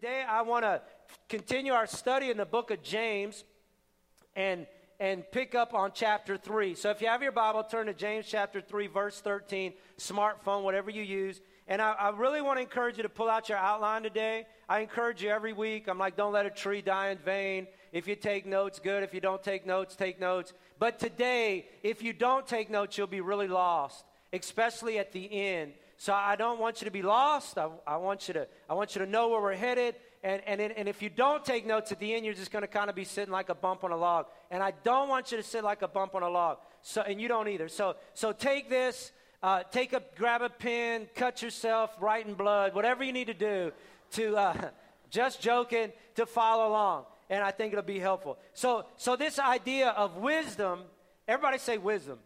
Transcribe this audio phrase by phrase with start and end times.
[0.00, 0.82] today I want to
[1.26, 3.44] continue our study in the book of James
[4.34, 4.66] and
[5.00, 6.74] and pick up on chapter 3.
[6.74, 10.90] So if you have your Bible, turn to James chapter 3, verse 13, smartphone, whatever
[10.90, 11.40] you use.
[11.66, 14.46] And I, I, really want to encourage you to pull out your outline today.
[14.68, 15.86] I encourage you every week.
[15.86, 17.66] I'm like, don't let a tree die in vain.
[17.92, 19.02] If you take notes, good.
[19.02, 20.52] If you don't take notes, take notes.
[20.78, 25.72] But today, if you don't take notes, you'll be really lost, especially at the end.
[25.98, 27.56] So I don't want you to be lost.
[27.56, 29.94] I, I, want, you to, I want you to know where we're headed.
[30.22, 32.68] And, and, and if you don't take notes at the end, you're just going to
[32.68, 34.26] kind of be sitting like a bump on a log.
[34.50, 36.58] And I don't want you to sit like a bump on a log.
[36.82, 37.68] So, and you don't either.
[37.68, 42.74] So, so take this, uh, take a, grab a pen, cut yourself, write in blood,
[42.74, 43.72] whatever you need to do
[44.12, 44.70] to, uh,
[45.10, 47.04] just joking, to follow along.
[47.30, 48.38] And I think it'll be helpful.
[48.52, 50.80] So, so this idea of wisdom,
[51.26, 52.18] everybody say wisdom.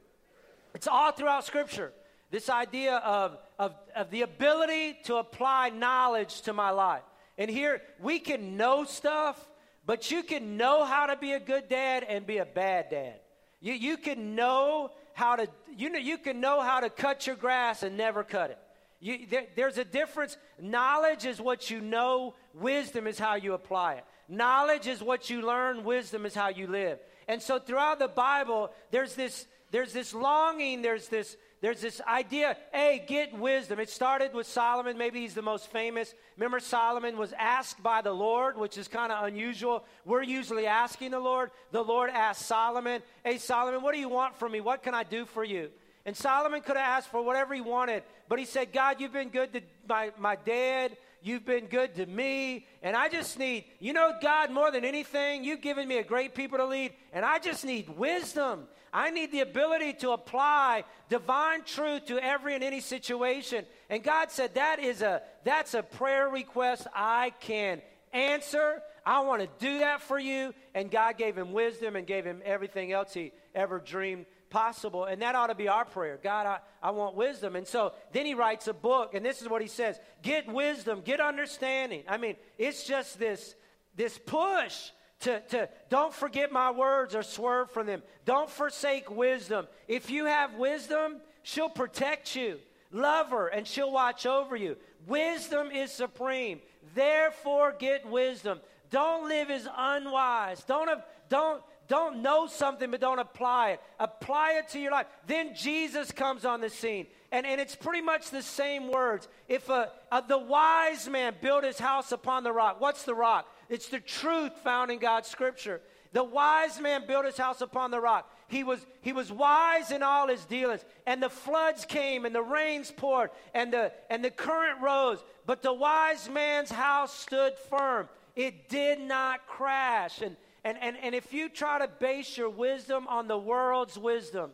[0.75, 1.92] It's all throughout Scripture.
[2.31, 7.03] This idea of, of, of the ability to apply knowledge to my life.
[7.36, 9.48] And here, we can know stuff,
[9.86, 13.20] but you can know how to be a good dad and be a bad dad.
[13.61, 17.36] You, you can know how to, you know, you can know how to cut your
[17.36, 18.58] grass and never cut it.
[19.01, 20.36] You, there, there's a difference.
[20.61, 24.05] Knowledge is what you know, wisdom is how you apply it.
[24.28, 26.98] Knowledge is what you learn, wisdom is how you live.
[27.27, 32.56] And so throughout the Bible, there's this, there's this longing, there's this, there's this idea,
[32.72, 33.80] hey, get wisdom.
[33.80, 34.97] It started with Solomon.
[34.97, 36.14] Maybe he's the most famous.
[36.36, 39.84] Remember, Solomon was asked by the Lord, which is kind of unusual.
[40.06, 41.50] We're usually asking the Lord.
[41.70, 44.61] The Lord asked Solomon, hey, Solomon, what do you want from me?
[44.62, 45.69] What can I do for you?
[46.06, 49.28] And Solomon could have asked for whatever he wanted, but he said, God, you've been
[49.28, 50.97] good to my, my dad.
[51.22, 52.67] You've been good to me.
[52.83, 56.35] And I just need, you know, God, more than anything, you've given me a great
[56.35, 58.67] people to lead, and I just need wisdom.
[58.92, 63.64] I need the ability to apply divine truth to every and any situation.
[63.89, 68.83] And God said that is a that's a prayer request I can answer.
[69.06, 70.55] I want to do that for you.
[70.74, 75.05] And God gave him wisdom and gave him everything else he ever dreamed possible.
[75.05, 76.18] And that ought to be our prayer.
[76.23, 77.56] God, I, I want wisdom.
[77.56, 81.02] And so then he writes a book, and this is what he says get wisdom,
[81.02, 82.02] get understanding.
[82.08, 83.55] I mean, it's just this,
[83.96, 84.90] this push
[85.20, 88.03] to, to don't forget my words or swerve from them.
[88.25, 89.67] Don't forsake wisdom.
[89.86, 92.58] If you have wisdom, she'll protect you.
[92.92, 94.77] Love her, and she'll watch over you.
[95.07, 96.61] Wisdom is supreme.
[96.95, 98.61] Therefore, get wisdom.
[98.91, 100.64] Don't live as unwise.
[100.64, 100.91] Don't,
[101.29, 103.80] don't, don't know something but don't apply it.
[104.01, 105.07] Apply it to your life.
[105.27, 107.07] Then Jesus comes on the scene.
[107.30, 109.29] And, and it's pretty much the same words.
[109.48, 113.47] If a, a, the wise man built his house upon the rock, what's the rock?
[113.70, 115.81] It's the truth found in God's scripture.
[116.13, 118.29] The wise man built his house upon the rock.
[118.48, 120.85] He was, he was wise in all his dealings.
[121.07, 125.23] And the floods came and the rains poured and the, and the current rose.
[125.47, 128.09] But the wise man's house stood firm.
[128.35, 130.20] It did not crash.
[130.20, 134.50] And, and, and, and if you try to base your wisdom on the world's wisdom,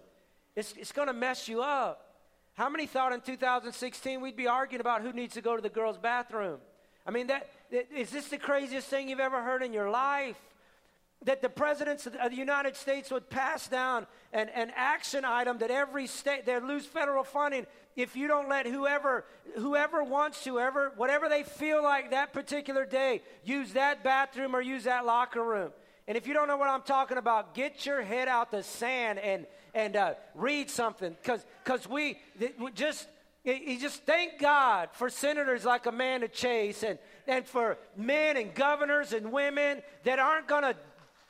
[0.55, 2.03] it's, it's going to mess you up.
[2.53, 5.71] How many thought in 2016 we'd be arguing about who needs to go to the
[5.71, 6.59] girls' bathroom?
[7.06, 10.37] I mean, that, is this the craziest thing you've ever heard in your life?
[11.25, 15.71] That the presidents of the United States would pass down an, an action item that
[15.71, 19.25] every state, they lose federal funding if you don't let whoever,
[19.56, 24.61] whoever wants to, whoever, whatever they feel like that particular day, use that bathroom or
[24.61, 25.71] use that locker room.
[26.06, 29.19] And if you don't know what I'm talking about, get your head out the sand
[29.19, 31.17] and, and uh, read something.
[31.23, 32.19] Because we,
[32.59, 33.09] we just
[33.52, 36.98] you just thank God for senators like Amanda Chase and,
[37.28, 40.74] and for men and governors and women that aren't going to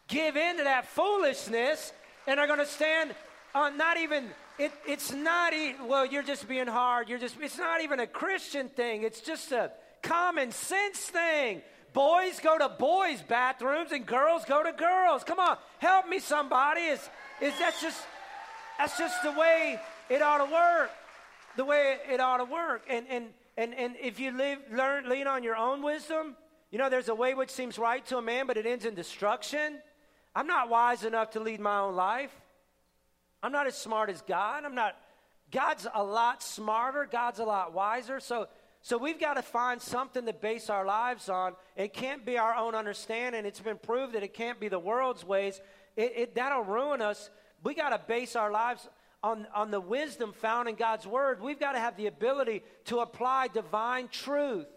[0.08, 1.92] give in to that foolishness
[2.26, 3.14] and are going to stand
[3.54, 4.28] on not even,
[4.58, 7.08] it, it's not, even, well, you're just being hard.
[7.08, 9.02] You're just, it's not even a Christian thing.
[9.02, 9.72] It's just a
[10.02, 11.60] common sense thing.
[11.92, 15.22] Boys go to boys' bathrooms and girls go to girls.
[15.24, 16.82] Come on, help me, somebody.
[16.82, 17.00] Is,
[17.40, 18.00] is that's just,
[18.78, 20.90] that's just the way it ought to work
[21.56, 22.84] the way it ought to work.
[22.88, 23.26] And, and,
[23.56, 26.36] and, and if you live, learn, lean on your own wisdom,
[26.70, 28.94] you know, there's a way which seems right to a man, but it ends in
[28.94, 29.78] destruction.
[30.34, 32.30] I'm not wise enough to lead my own life.
[33.42, 34.64] I'm not as smart as God.
[34.64, 34.96] I'm not,
[35.50, 37.08] God's a lot smarter.
[37.10, 38.20] God's a lot wiser.
[38.20, 38.48] So,
[38.82, 41.54] so we've got to find something to base our lives on.
[41.76, 43.44] It can't be our own understanding.
[43.44, 45.60] It's been proved that it can't be the world's ways.
[45.96, 47.30] It, it that'll ruin us.
[47.64, 48.88] We got to base our lives
[49.26, 52.98] on, on the wisdom found in God's Word, we've got to have the ability to
[52.98, 54.68] apply divine truth.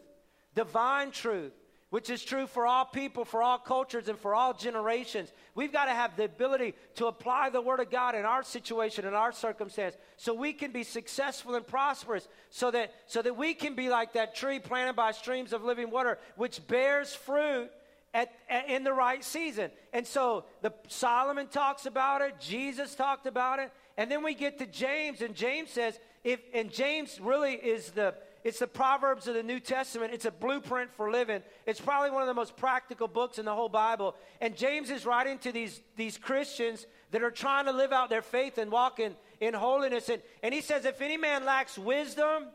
[0.56, 1.54] Divine truth.
[1.90, 5.32] which is true for all people, for all cultures, and for all generations.
[5.56, 9.06] We've got to have the ability to apply the Word of God in our situation,
[9.06, 13.54] in our circumstance, so we can be successful and prosperous, so that, so that we
[13.56, 17.72] can be like that tree planted by streams of living water, which bears fruit
[18.14, 19.72] at, at, in the right season.
[19.92, 24.60] And so the Solomon talks about it, Jesus talked about it, and then we get
[24.60, 28.16] to James, and James says, if and James really is the
[28.46, 30.14] it's the Proverbs of the New Testament.
[30.14, 31.44] It's a blueprint for living.
[31.66, 34.16] It's probably one of the most practical books in the whole Bible.
[34.40, 38.22] And James is writing to these, these Christians that are trying to live out their
[38.22, 40.08] faith and walk in, in holiness.
[40.08, 42.46] And, and he says, if any man lacks wisdom,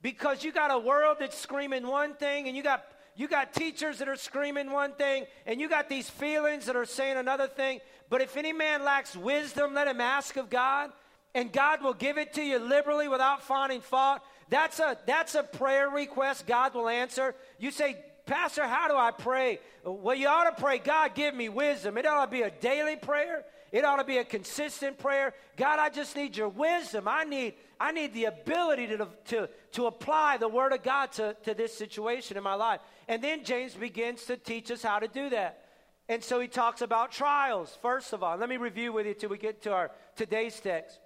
[0.00, 3.98] because you got a world that's screaming one thing, and you got you got teachers
[3.98, 7.80] that are screaming one thing, and you got these feelings that are saying another thing.
[8.10, 10.90] But if any man lacks wisdom, let him ask of God,
[11.34, 14.20] and God will give it to you liberally without finding fault.
[14.48, 17.34] That's a, that's a prayer request God will answer.
[17.58, 17.96] You say,
[18.26, 19.60] Pastor, how do I pray?
[19.84, 21.96] Well, you ought to pray, God, give me wisdom.
[21.96, 23.44] It ought to be a daily prayer.
[23.76, 25.34] It ought to be a consistent prayer.
[25.58, 27.06] God, I just need your wisdom.
[27.06, 31.36] I need, I need the ability to, to, to apply the Word of God to,
[31.44, 32.80] to this situation in my life.
[33.06, 35.62] And then James begins to teach us how to do that.
[36.08, 38.38] And so he talks about trials, first of all.
[38.38, 40.98] Let me review with you till we get to our today's text.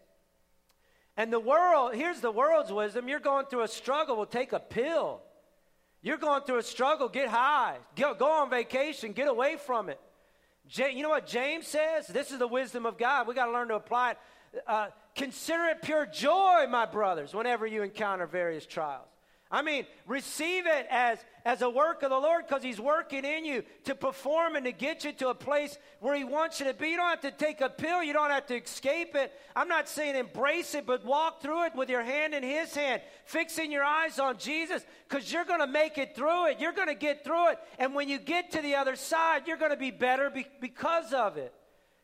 [1.16, 3.08] And the world, here's the world's wisdom.
[3.08, 5.22] You're going through a struggle, well, take a pill.
[6.02, 7.78] You're going through a struggle, get high.
[7.96, 9.98] Go, go on vacation, get away from it.
[10.72, 12.06] You know what James says?
[12.06, 13.26] This is the wisdom of God.
[13.26, 14.18] We got to learn to apply it.
[14.66, 19.08] Uh, consider it pure joy, my brothers, whenever you encounter various trials.
[19.52, 23.44] I mean, receive it as, as a work of the Lord because He's working in
[23.44, 26.74] you to perform and to get you to a place where He wants you to
[26.74, 26.90] be.
[26.90, 29.32] You don't have to take a pill, you don't have to escape it.
[29.56, 33.02] I'm not saying embrace it, but walk through it with your hand in His hand,
[33.24, 36.60] fixing your eyes on Jesus because you're going to make it through it.
[36.60, 37.58] You're going to get through it.
[37.80, 41.12] And when you get to the other side, you're going to be better be- because
[41.12, 41.52] of it.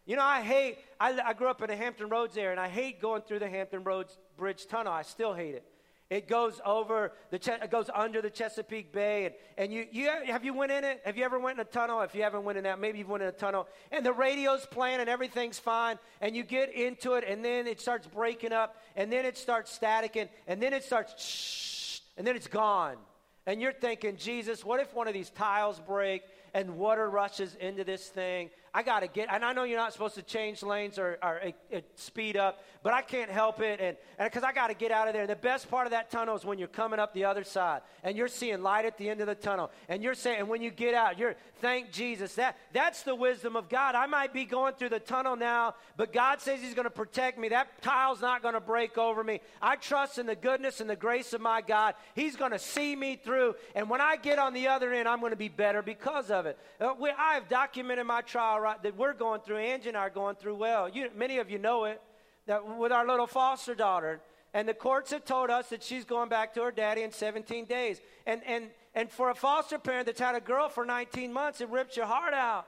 [0.05, 2.69] You know, I hate, I, I grew up in the Hampton Roads area, and I
[2.69, 4.93] hate going through the Hampton Roads Bridge Tunnel.
[4.93, 5.65] I still hate it.
[6.09, 10.45] It goes over the it goes under the Chesapeake Bay, and, and you, you have
[10.45, 11.01] you went in it?
[11.05, 12.01] Have you ever went in a tunnel?
[12.03, 14.65] If you haven't went in that, maybe you've went in a tunnel, and the radio's
[14.67, 18.77] playing and everything's fine, and you get into it, and then it starts breaking up,
[18.95, 22.99] and then it starts staticking, and then it starts shh, and then it's gone,
[23.45, 26.23] and you're thinking, Jesus, what if one of these tiles break
[26.55, 28.51] and water rushes into this thing?
[28.77, 31.41] I got to get, and I know you're not supposed to change lanes or, or
[31.75, 35.09] uh, speed up, but I can't help it, and because I got to get out
[35.09, 35.23] of there.
[35.23, 37.81] And the best part of that tunnel is when you're coming up the other side,
[38.05, 40.61] and you're seeing light at the end of the tunnel, and you're saying, and when
[40.61, 42.35] you get out, you're thank Jesus.
[42.35, 43.95] That that's the wisdom of God.
[43.95, 47.39] I might be going through the tunnel now, but God says He's going to protect
[47.39, 47.49] me.
[47.49, 49.41] That tile's not going to break over me.
[49.63, 51.95] I trust in the goodness and the grace of my God.
[52.15, 55.21] He's going to see me through, and when I get on the other end, I'm
[55.21, 56.59] going to be better because of it.
[56.79, 60.01] Uh, we, I have documented my trial right, that we're going through, Angie and I
[60.01, 60.89] are going through well.
[60.89, 62.01] You, many of you know it,
[62.47, 64.21] that with our little foster daughter.
[64.53, 67.67] And the courts have told us that she's going back to her daddy in 17
[67.67, 68.01] days.
[68.27, 71.69] And, and, and for a foster parent that's had a girl for 19 months, it
[71.69, 72.67] rips your heart out.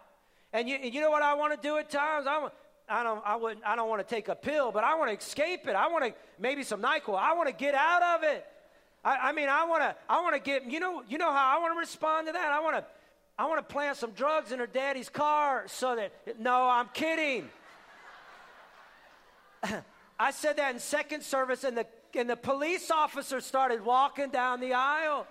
[0.53, 2.27] And you, you know what I want to do at times?
[2.27, 2.49] I,
[2.89, 5.17] I, don't, I, wouldn't, I don't want to take a pill, but I want to
[5.17, 5.75] escape it.
[5.75, 7.19] I want to, maybe some NyQuil.
[7.19, 8.45] I want to get out of it.
[9.05, 11.57] I, I mean, I want to, I want to get, you know, you know how
[11.57, 12.53] I want to respond to that?
[12.53, 12.85] I want to,
[13.39, 17.49] I want to plant some drugs in her daddy's car so that, no, I'm kidding.
[20.19, 24.61] I said that in second service, and the, and the police officer started walking down
[24.61, 25.27] the aisle.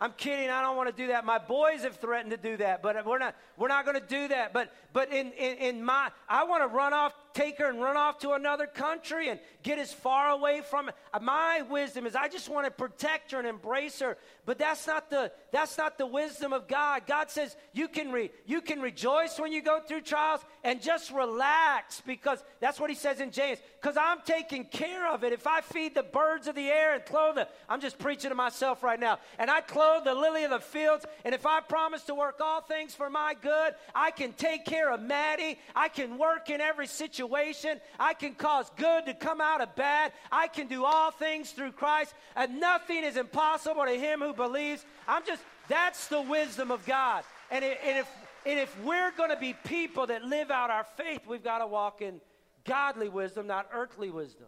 [0.00, 0.48] I'm kidding.
[0.48, 1.24] I don't want to do that.
[1.24, 3.36] My boys have threatened to do that, but we're not.
[3.56, 4.52] We're not going to do that.
[4.52, 7.96] But but in, in, in my, I want to run off take her and run
[7.96, 10.94] off to another country and get as far away from it.
[11.12, 14.16] Uh, my wisdom is I just want to protect her and embrace her.
[14.44, 17.02] But that's not the that's not the wisdom of God.
[17.06, 21.10] God says you can re, you can rejoice when you go through trials and just
[21.12, 23.58] relax because that's what he says in James.
[23.80, 25.32] Because I'm taking care of it.
[25.32, 28.34] If I feed the birds of the air and clothe them, I'm just preaching to
[28.34, 29.18] myself right now.
[29.38, 31.04] And I clothe the lily of the fields.
[31.24, 34.92] And if I promise to work all things for my good, I can take care
[34.92, 35.58] of Maddie.
[35.74, 37.80] I can work in every situation situation.
[37.98, 40.12] I can cause good to come out of bad.
[40.30, 44.84] I can do all things through Christ, and nothing is impossible to him who believes.
[45.06, 47.24] I'm just, that's the wisdom of God.
[47.50, 48.08] And, it, and if,
[48.46, 51.66] and if we're going to be people that live out our faith, we've got to
[51.66, 52.20] walk in
[52.64, 54.46] godly wisdom, not earthly wisdom.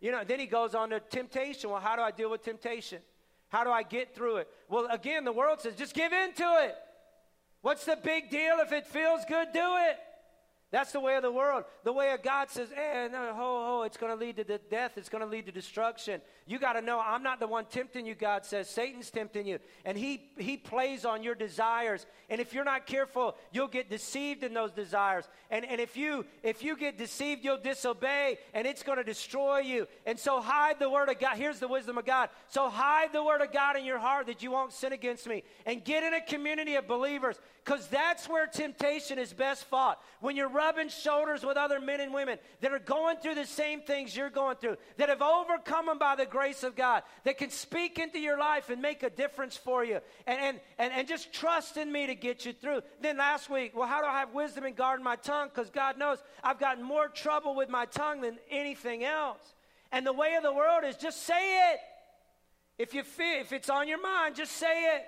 [0.00, 1.70] You know, then he goes on to temptation.
[1.70, 3.00] Well, how do I deal with temptation?
[3.48, 4.48] How do I get through it?
[4.68, 6.74] Well, again, the world says just give in to it.
[7.62, 8.56] What's the big deal?
[8.58, 9.98] If it feels good, do it.
[10.74, 11.62] That's the way of the world.
[11.84, 14.58] The way of God says, eh, no, ho, ho, it's going to lead to the
[14.58, 14.94] death.
[14.96, 16.20] It's going to lead to destruction.
[16.46, 18.68] You got to know I'm not the one tempting you, God says.
[18.68, 19.60] Satan's tempting you.
[19.84, 22.06] And he, he plays on your desires.
[22.28, 25.28] And if you're not careful, you'll get deceived in those desires.
[25.48, 29.60] And, and if, you, if you get deceived, you'll disobey, and it's going to destroy
[29.60, 29.86] you.
[30.06, 31.36] And so hide the word of God.
[31.36, 32.30] Here's the wisdom of God.
[32.48, 35.44] So hide the word of God in your heart that you won't sin against me.
[35.66, 40.02] And get in a community of believers because that's where temptation is best fought.
[40.20, 43.82] When you're rubbing shoulders with other men and women that are going through the same
[43.82, 47.50] things you're going through, that have overcome them by the grace of God, that can
[47.50, 51.32] speak into your life and make a difference for you, and, and, and, and just
[51.32, 52.80] trust in me to get you through.
[53.02, 55.50] Then last week, well, how do I have wisdom and guard my tongue?
[55.54, 59.42] Because God knows I've gotten more trouble with my tongue than anything else.
[59.92, 61.78] And the way of the world is just say it.
[62.78, 65.02] If you feel, if it's on your mind, just say it.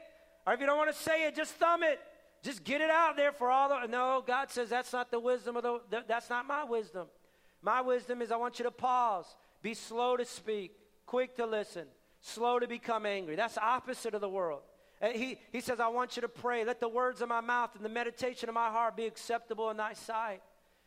[0.46, 1.98] Or if you don't want to say it, just thumb it.
[2.46, 3.88] Just get it out there for all the.
[3.88, 6.04] No, God says that's not the wisdom of the.
[6.06, 7.08] That's not my wisdom.
[7.60, 10.70] My wisdom is I want you to pause, be slow to speak,
[11.06, 11.86] quick to listen,
[12.20, 13.34] slow to become angry.
[13.34, 14.60] That's opposite of the world.
[15.12, 16.64] He, he says, I want you to pray.
[16.64, 19.76] Let the words of my mouth and the meditation of my heart be acceptable in
[19.76, 20.40] thy sight.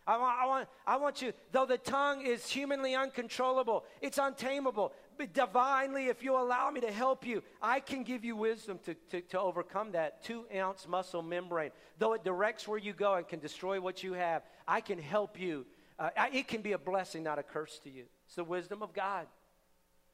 [0.08, 4.94] I want, I, want, I want you, though the tongue is humanly uncontrollable, it's untamable.
[5.20, 8.94] But divinely, if you allow me to help you, I can give you wisdom to,
[9.10, 11.72] to, to overcome that two ounce muscle membrane.
[11.98, 15.38] Though it directs where you go and can destroy what you have, I can help
[15.38, 15.66] you.
[16.00, 18.06] Uh, it can be a blessing, not a curse to you.
[18.28, 19.28] It's the wisdom of God.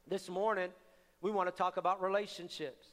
[0.07, 0.71] This morning,
[1.21, 2.87] we want to talk about relationships.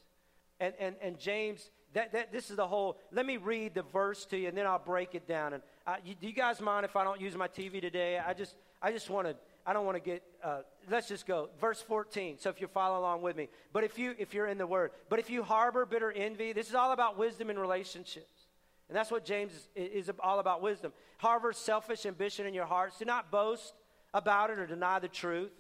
[0.61, 4.25] And, and, and James, that, that, this is the whole, let me read the verse
[4.27, 5.53] to you and then I'll break it down.
[5.53, 8.19] And uh, you, do you guys mind if I don't use my TV today?
[8.19, 11.51] I just, I just want to, I don't want to get, uh, let's just go.
[11.61, 12.39] Verse 14.
[12.39, 13.49] So if you follow along with me.
[13.73, 16.69] But if you, if you're in the word, but if you harbor bitter envy, this
[16.69, 18.47] is all about wisdom in relationships.
[18.89, 20.93] And that's what James is, is all about wisdom.
[21.19, 22.99] Harbor selfish ambition in your hearts.
[22.99, 23.75] Do not boast
[24.15, 25.53] about it or deny the truth.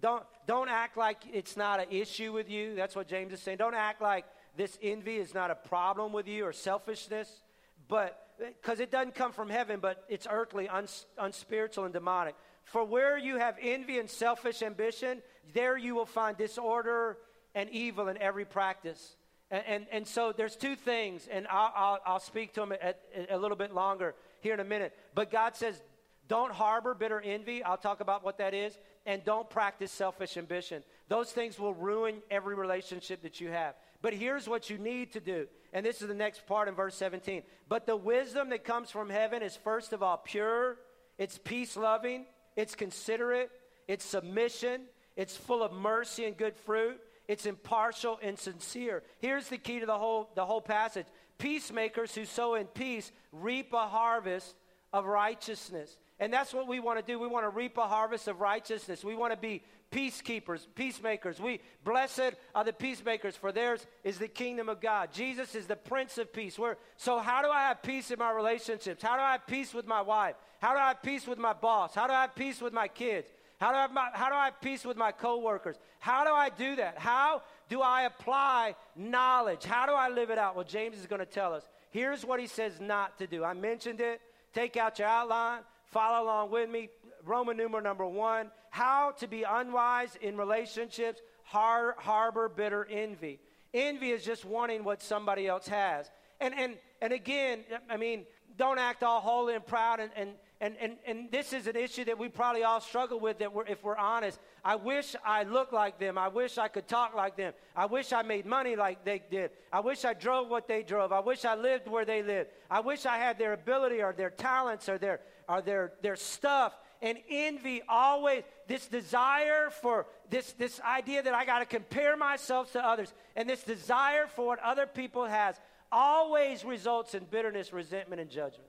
[0.00, 2.74] Don't, don't act like it's not an issue with you.
[2.74, 3.58] That's what James is saying.
[3.58, 4.24] Don't act like
[4.56, 7.42] this envy is not a problem with you or selfishness,
[7.88, 12.34] but because it doesn't come from heaven, but it's earthly, uns, unspiritual, and demonic.
[12.64, 17.18] For where you have envy and selfish ambition, there you will find disorder
[17.54, 19.16] and evil in every practice.
[19.50, 23.00] And, and, and so there's two things, and I'll, I'll, I'll speak to them at,
[23.14, 24.96] at, a little bit longer here in a minute.
[25.14, 25.80] But God says,
[26.26, 27.62] don't harbor bitter envy.
[27.62, 28.76] I'll talk about what that is.
[29.06, 30.82] And don't practice selfish ambition.
[31.08, 33.74] Those things will ruin every relationship that you have.
[34.04, 35.46] But here's what you need to do.
[35.72, 37.42] And this is the next part in verse 17.
[37.70, 40.76] But the wisdom that comes from heaven is first of all pure,
[41.16, 43.50] it's peace loving, it's considerate,
[43.88, 44.82] it's submission,
[45.16, 49.02] it's full of mercy and good fruit, it's impartial and sincere.
[49.20, 51.06] Here's the key to the whole, the whole passage
[51.38, 54.54] peacemakers who sow in peace reap a harvest
[54.92, 55.96] of righteousness.
[56.20, 57.18] And that's what we want to do.
[57.18, 59.02] We want to reap a harvest of righteousness.
[59.02, 59.62] We want to be
[59.94, 61.38] peacekeepers, peacemakers.
[61.38, 65.12] We blessed are the peacemakers, for theirs is the kingdom of God.
[65.12, 66.58] Jesus is the Prince of Peace.
[66.58, 69.02] We're, so, how do I have peace in my relationships?
[69.02, 70.34] How do I have peace with my wife?
[70.60, 71.94] How do I have peace with my boss?
[71.94, 73.30] How do I have peace with my kids?
[73.60, 75.76] How do I have, my, how do I have peace with my coworkers?
[76.00, 76.98] How do I do that?
[76.98, 79.64] How do I apply knowledge?
[79.64, 80.56] How do I live it out?
[80.56, 81.62] Well, James is going to tell us.
[81.90, 83.44] Here's what he says not to do.
[83.44, 84.20] I mentioned it.
[84.52, 85.60] Take out your outline.
[85.86, 86.88] Follow along with me.
[87.26, 93.38] Roman numeral number one how to be unwise in relationships, har- harbor bitter envy.
[93.72, 96.10] Envy is just wanting what somebody else has.
[96.40, 98.26] And, and, and again, I mean,
[98.56, 100.00] don't act all holy and proud.
[100.00, 103.38] And, and, and, and, and this is an issue that we probably all struggle with
[103.38, 104.40] that we're, if we're honest.
[104.64, 106.18] I wish I looked like them.
[106.18, 107.52] I wish I could talk like them.
[107.76, 109.50] I wish I made money like they did.
[109.72, 111.12] I wish I drove what they drove.
[111.12, 112.50] I wish I lived where they lived.
[112.70, 116.74] I wish I had their ability or their talents or their, or their, their stuff
[117.04, 122.72] and envy always this desire for this this idea that i got to compare myself
[122.72, 125.54] to others and this desire for what other people has
[125.94, 128.68] always results in bitterness resentment and judgment.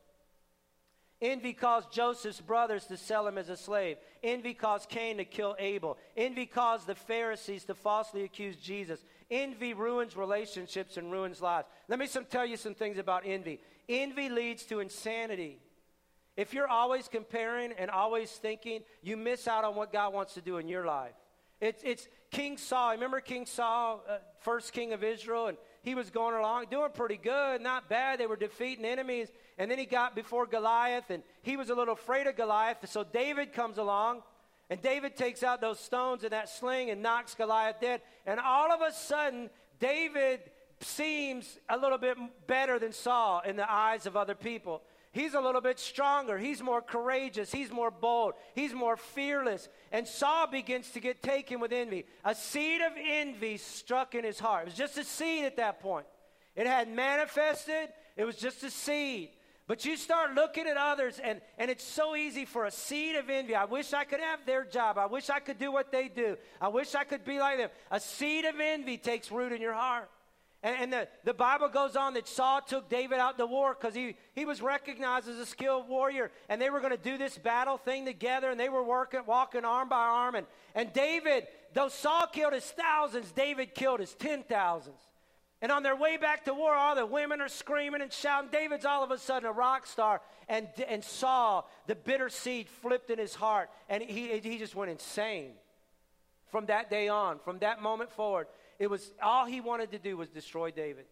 [1.22, 3.98] Envy caused joseph's brothers to sell him as a slave.
[4.22, 5.98] Envy caused cain to kill abel.
[6.16, 9.04] Envy caused the pharisees to falsely accuse jesus.
[9.32, 11.68] Envy ruins relationships and ruins lives.
[11.88, 13.60] Let me some, tell you some things about envy.
[13.90, 15.58] Envy leads to insanity
[16.38, 20.42] if you're always comparing and always thinking, you miss out on what God wants to
[20.42, 21.14] do in your life.
[21.62, 22.92] It's, it's King Saul.
[22.92, 27.18] Remember King Saul, uh, first king of Israel, and he was going along, doing pretty
[27.18, 28.20] good, not bad.
[28.20, 29.30] They were defeating enemies.
[29.58, 32.78] And then he got before Goliath, and he was a little afraid of Goliath.
[32.90, 34.24] So David comes along,
[34.70, 38.02] and David takes out those stones and that sling and knocks Goliath dead.
[38.26, 39.50] And all of a sudden,
[39.80, 40.42] David
[40.82, 44.82] seems a little bit better than Saul in the eyes of other people.
[45.16, 46.38] He's a little bit stronger.
[46.38, 47.50] He's more courageous.
[47.50, 48.34] He's more bold.
[48.54, 49.70] He's more fearless.
[49.94, 52.06] And Saul begins to get taken with envy.
[52.26, 54.64] A seed of envy struck in his heart.
[54.64, 56.06] It was just a seed at that point.
[56.54, 59.30] It had manifested, it was just a seed.
[59.68, 63.30] But you start looking at others, and, and it's so easy for a seed of
[63.30, 63.56] envy.
[63.56, 64.98] I wish I could have their job.
[64.98, 66.36] I wish I could do what they do.
[66.60, 67.70] I wish I could be like them.
[67.90, 70.10] A seed of envy takes root in your heart.
[70.66, 74.16] And, the, the Bible goes on that Saul took David out to war because he,
[74.34, 76.32] he was recognized as a skilled warrior.
[76.50, 79.64] And they were going to do this battle thing together, and they were working, walking
[79.64, 80.34] arm by arm.
[80.34, 81.46] And, and David,
[81.76, 85.00] though Saul killed his thousands, David killed his ten thousands.
[85.62, 88.50] And on their way back to war, all the women are screaming and shouting.
[88.52, 90.20] David's all of a sudden a rock star.
[90.50, 94.90] And, and Saul, the bitter seed flipped in his heart, and he, he just went
[94.90, 95.52] insane.
[96.52, 98.48] From that day on, from that moment forward,
[98.80, 101.06] it was all he wanted to do was destroy David.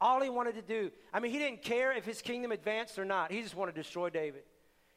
[0.00, 0.90] All he wanted to do.
[1.12, 3.30] I mean, he didn't care if his kingdom advanced or not.
[3.30, 4.42] He just wanted to destroy David.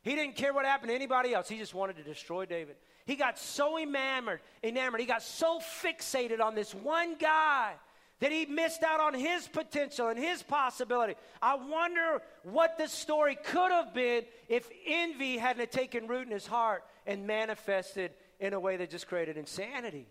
[0.01, 1.47] He didn't care what happened to anybody else.
[1.47, 2.75] He just wanted to destroy David.
[3.05, 5.01] He got so enamored, enamored.
[5.01, 7.73] He got so fixated on this one guy
[8.19, 11.15] that he missed out on his potential and his possibility.
[11.41, 16.47] I wonder what the story could have been if envy hadn't taken root in his
[16.47, 20.07] heart and manifested in a way that just created insanity.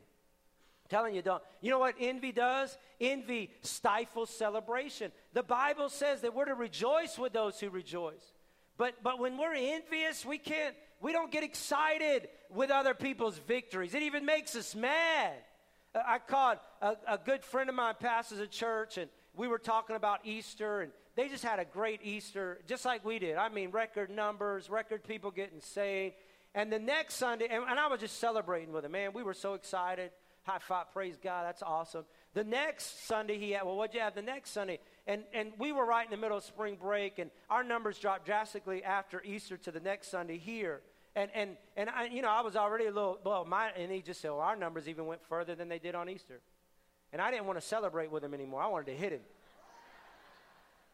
[0.92, 1.42] Telling you, don't.
[1.62, 2.76] You know what envy does?
[3.00, 5.10] Envy stifles celebration.
[5.32, 8.34] The Bible says that we're to rejoice with those who rejoice.
[8.76, 13.94] But, but when we're envious, we can't, we don't get excited with other people's victories.
[13.94, 15.32] It even makes us mad.
[15.94, 19.96] I called a, a good friend of mine pastors a church, and we were talking
[19.96, 23.36] about Easter, and they just had a great Easter, just like we did.
[23.36, 26.16] I mean, record numbers, record people getting saved.
[26.54, 29.14] And the next Sunday, and, and I was just celebrating with them, man.
[29.14, 30.10] We were so excited.
[30.44, 32.04] High five, praise God, that's awesome.
[32.34, 34.80] The next Sunday, he had, well, what'd you have the next Sunday?
[35.06, 38.26] And, and we were right in the middle of spring break, and our numbers dropped
[38.26, 40.80] drastically after Easter to the next Sunday here.
[41.14, 44.00] And, and, and I, you know, I was already a little, well, my, and he
[44.00, 46.40] just said, well, our numbers even went further than they did on Easter.
[47.12, 48.62] And I didn't want to celebrate with him anymore.
[48.62, 49.20] I wanted to hit him.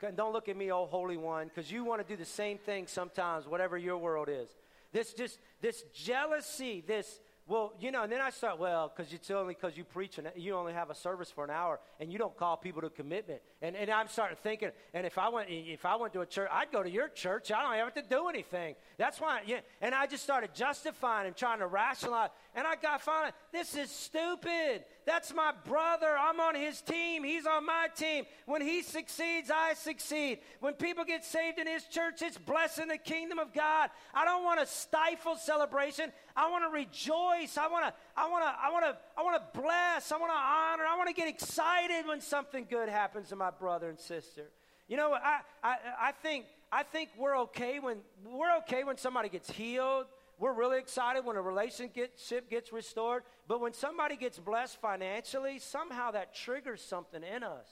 [0.17, 2.87] Don't look at me, oh holy one, because you want to do the same thing
[2.87, 4.49] sometimes, whatever your world is.
[4.93, 9.31] This just this jealousy, this well, you know, and then I start, well, because it's
[9.31, 12.19] only because you preach and you only have a service for an hour and you
[12.19, 13.41] don't call people to commitment.
[13.63, 16.49] And, and I'm starting thinking, and if I went if I went to a church,
[16.53, 17.51] I'd go to your church.
[17.51, 18.75] I don't have to do anything.
[18.99, 19.61] That's why, yeah.
[19.81, 22.31] And I just started justifying and trying to rationalize.
[22.59, 24.83] And I got finally, this is stupid.
[25.07, 26.17] That's my brother.
[26.19, 27.23] I'm on his team.
[27.23, 28.25] He's on my team.
[28.47, 30.41] When he succeeds, I succeed.
[30.59, 33.91] When people get saved in his church, it's blessing the kingdom of God.
[34.13, 36.11] I don't want to stifle celebration.
[36.35, 37.57] I want to rejoice.
[37.57, 40.11] I want to, I want to, I want to, I want to bless.
[40.11, 40.83] I want to honor.
[40.85, 44.51] I want to get excited when something good happens to my brother and sister.
[44.89, 49.29] You know, I, I, I think, I think we're okay when we're okay when somebody
[49.29, 50.07] gets healed
[50.39, 53.25] we're really excited when a relationship gets restored.
[53.49, 57.67] But when somebody gets blessed financially, somehow that triggers something in us.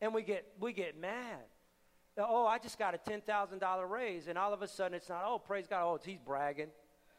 [0.00, 1.44] And we get, we get mad.
[2.18, 4.26] Oh, I just got a $10,000 raise.
[4.26, 5.84] And all of a sudden it's not, oh, praise God.
[5.84, 6.68] Oh, he's bragging.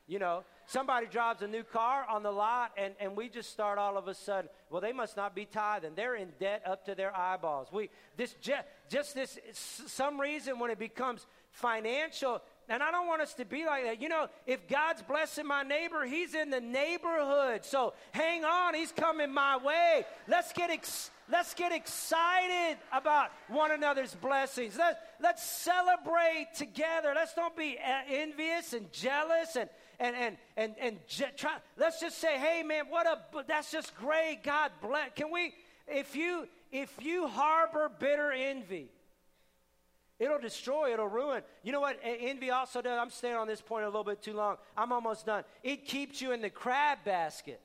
[0.08, 3.78] You know, somebody drives a new car on the lot, and, and we just start
[3.78, 5.96] all of a sudden, well, they must not be tithing.
[5.96, 7.68] They're in debt up to their eyeballs.
[7.74, 13.22] We, this, just, just this, some reason when it becomes financial, and I don't want
[13.22, 14.02] us to be like that.
[14.02, 17.64] You know, if God's blessing my neighbor, he's in the neighborhood.
[17.64, 20.06] So hang on, he's coming my way.
[20.28, 24.78] Let's get ex- let's get excited about one another's blessings.
[24.78, 27.14] Let's let's celebrate together.
[27.16, 31.56] Let's don't be uh, envious and jealous and and and and and je- try.
[31.78, 34.40] Let's just say, hey man, what a that's just great.
[34.44, 35.12] God bless.
[35.16, 35.54] Can we?
[35.88, 38.90] If you if you harbor bitter envy
[40.20, 41.44] It'll destroy, it'll ruin.
[41.64, 42.98] You know what envy also does?
[43.00, 44.58] I'm staying on this point a little bit too long.
[44.76, 45.44] I'm almost done.
[45.62, 47.62] It keeps you in the crab basket.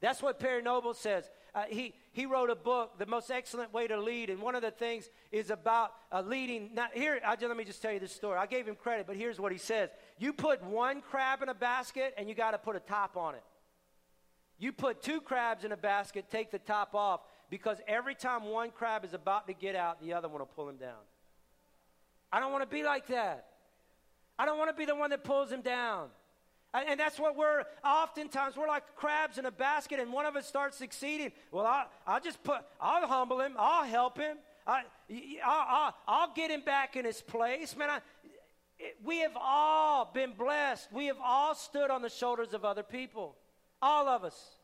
[0.00, 1.28] That's what Perry Noble says.
[1.54, 4.62] Uh, he, he wrote a book, The Most Excellent Way to Lead, and one of
[4.62, 6.70] the things is about uh, leading.
[6.74, 8.38] Now, here, I just, let me just tell you this story.
[8.38, 11.54] I gave him credit, but here's what he says You put one crab in a
[11.54, 13.42] basket, and you got to put a top on it.
[14.58, 18.70] You put two crabs in a basket, take the top off, because every time one
[18.70, 20.98] crab is about to get out, the other one will pull him down.
[22.32, 23.46] I don't want to be like that.
[24.38, 26.08] I don't want to be the one that pulls him down.
[26.72, 30.46] And, that's what we're oftentimes, we're like crabs in a basket, and one of us
[30.46, 31.32] starts succeeding.
[31.50, 36.50] Well, I'll, I'll just put, I'll humble him, I'll help him, I, will I'll get
[36.50, 37.76] him back in his place.
[37.76, 38.00] Man, I,
[39.04, 40.92] we have all been blessed.
[40.92, 43.36] We have all stood on the shoulders of other people.
[43.82, 44.56] All of us.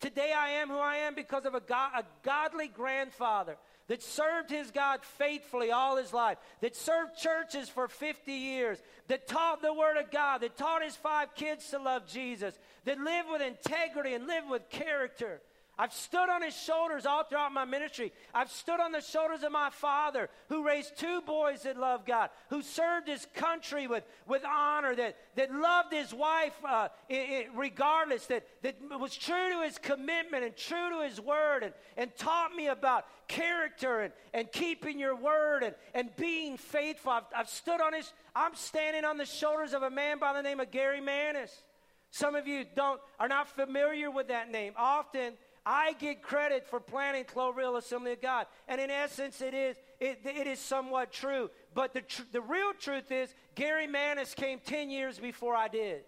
[0.00, 3.56] Today I am who I am because of a, a godly grandfather
[3.90, 9.26] that served his God faithfully all his life, that served churches for 50 years, that
[9.26, 13.28] taught the Word of God, that taught his five kids to love Jesus, that lived
[13.32, 15.40] with integrity and lived with character.
[15.80, 18.12] I've stood on his shoulders all throughout my ministry.
[18.34, 22.28] I've stood on the shoulders of my father who raised two boys that love God,
[22.50, 27.46] who served his country with, with honor, that, that loved his wife uh, it, it,
[27.54, 32.14] regardless, that, that was true to his commitment and true to his word, and, and
[32.14, 37.12] taught me about character and, and keeping your word and, and being faithful.
[37.12, 40.42] I've, I've stood on his, I'm standing on the shoulders of a man by the
[40.42, 41.62] name of Gary Manis.
[42.10, 44.74] Some of you don't, are not familiar with that name.
[44.76, 48.46] Often, I get credit for planting Cloverdale Assembly of God.
[48.66, 51.50] And in essence, it is, it, it is somewhat true.
[51.74, 56.02] But the, tr- the real truth is, Gary Manis came 10 years before I did.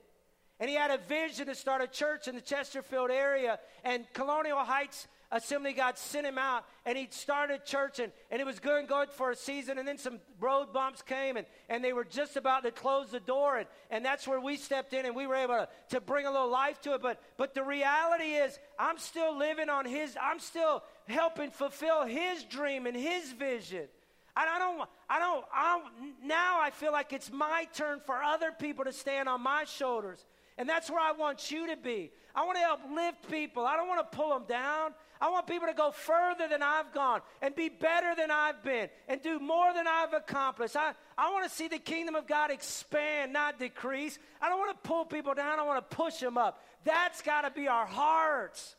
[0.59, 3.59] And he had a vision to start a church in the Chesterfield area.
[3.85, 8.45] And Colonial Heights Assembly God sent him out and he started church and, and it
[8.45, 11.95] was going good for a season and then some road bumps came and, and they
[11.95, 15.17] were just about to close the door and, and that's where we stepped in and
[15.17, 17.01] we were able to, to bring a little life to it.
[17.01, 22.45] But but the reality is I'm still living on his I'm still helping fulfill his
[22.45, 23.89] dream and his vision.
[24.37, 28.23] And I don't, I don't, I don't, now I feel like it's my turn for
[28.23, 30.25] other people to stand on my shoulders.
[30.57, 32.11] And that's where I want you to be.
[32.35, 33.67] I want to help lift people.
[33.67, 34.95] I don't want to pull them down.
[35.23, 38.89] I want people to go further than I've gone and be better than I've been
[39.07, 40.75] and do more than I've accomplished.
[40.75, 44.19] I, I want to see the kingdom of God expand, not decrease.
[44.41, 46.61] I don't want to pull people down, I want to push them up.
[46.85, 48.75] That's got to be our hearts.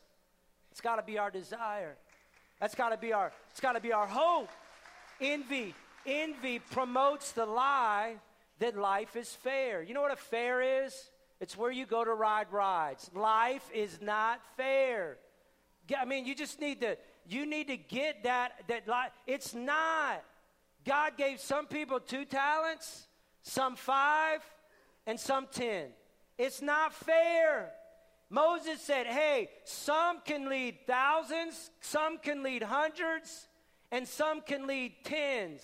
[0.70, 1.96] It's got to be our desire.
[2.60, 4.50] That's got to be our it's got to be our hope.
[5.22, 8.16] Envy, envy promotes the lie
[8.58, 9.82] that life is fair.
[9.82, 10.94] You know what a fair is?
[11.40, 13.10] It's where you go to ride rides.
[13.14, 15.16] Life is not fair.
[15.98, 19.10] I mean, you just need to you need to get that that life.
[19.26, 20.22] It's not.
[20.84, 23.06] God gave some people two talents,
[23.42, 24.40] some five,
[25.06, 25.88] and some ten.
[26.38, 27.70] It's not fair.
[28.30, 33.48] Moses said, "Hey, some can lead thousands, some can lead hundreds,
[33.90, 35.62] and some can lead tens.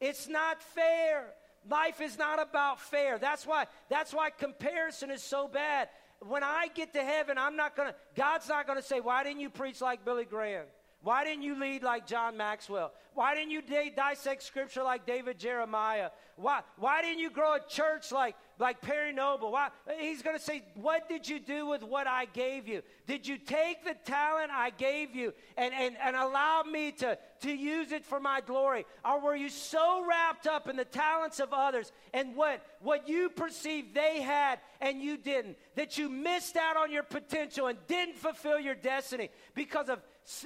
[0.00, 1.32] It's not fair.
[1.68, 3.18] Life is not about fair.
[3.18, 5.88] That's why that's why comparison is so bad
[6.28, 9.24] when I get to heaven, I'm not going to, God's not going to say, Why
[9.24, 10.66] didn't you preach like Billy Graham?
[11.02, 12.92] Why didn't you lead like John Maxwell?
[13.14, 13.62] Why didn't you
[13.94, 16.10] dissect scripture like David Jeremiah?
[16.36, 19.52] Why, why didn't you grow a church like, like Perry Noble?
[19.52, 19.68] Why?
[19.98, 22.82] He's going to say, What did you do with what I gave you?
[23.06, 27.50] Did you take the talent I gave you and, and, and allow me to, to
[27.52, 28.86] use it for my glory?
[29.04, 33.28] Or were you so wrapped up in the talents of others and what, what you
[33.28, 38.16] perceived they had and you didn't that you missed out on your potential and didn't
[38.16, 40.00] fulfill your destiny because of,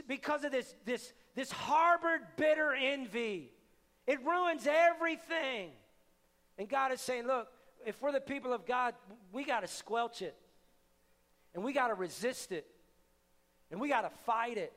[0.09, 3.51] because of this, this, this harbored bitter envy?
[4.07, 5.71] It ruins everything.
[6.59, 7.49] And God is saying, look,
[7.85, 8.95] if we're the people of God,
[9.33, 10.37] we got to squelch it.
[11.55, 12.67] And we got to resist it.
[13.71, 14.73] And we got to fight it.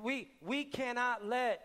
[0.00, 1.60] We, we cannot let